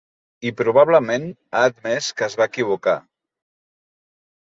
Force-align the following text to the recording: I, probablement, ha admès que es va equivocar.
I, 0.49 0.51
probablement, 0.59 1.27
ha 1.59 1.61
admès 1.71 2.07
que 2.21 2.25
es 2.29 2.37
va 2.39 2.47
equivocar. 2.53 2.95